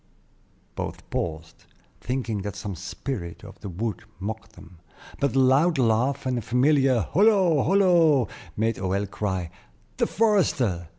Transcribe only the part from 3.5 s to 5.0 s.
the wood mocked them;